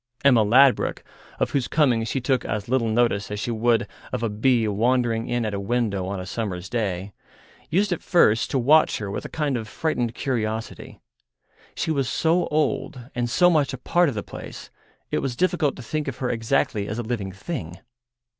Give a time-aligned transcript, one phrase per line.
[0.25, 1.03] Emma Ladbruk,
[1.39, 5.27] of whose coming she took as little notice as she would of a bee wandering
[5.27, 7.13] in at a window on a summer's day,
[7.69, 10.99] used at first to watch her with a kind of frightened curiosity.
[11.75, 14.71] She was so old and so much a part of the place,
[15.11, 17.77] it was difficult to think of her exactly as a living thing.